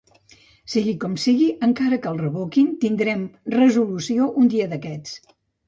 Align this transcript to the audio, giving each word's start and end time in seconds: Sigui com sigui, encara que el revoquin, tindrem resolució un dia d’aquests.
Sigui 0.75 0.93
com 1.03 1.17
sigui, 1.23 1.49
encara 1.67 1.99
que 2.07 2.09
el 2.13 2.19
revoquin, 2.23 2.73
tindrem 2.87 3.23
resolució 3.57 4.33
un 4.45 4.53
dia 4.59 4.71
d’aquests. 4.75 5.17